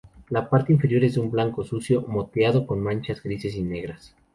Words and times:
La 0.31 0.49
parte 0.49 0.73
inferior 0.73 1.03
es 1.03 1.13
de 1.13 1.19
un 1.21 1.29
blanco 1.29 1.63
sucio, 1.63 2.01
moteado 2.07 2.65
con 2.65 2.81
manchas 2.81 3.21
grises 3.21 3.53
y 3.55 3.61
negras. 3.61 4.15